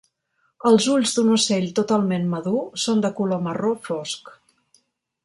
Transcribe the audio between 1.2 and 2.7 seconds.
ocell totalment madur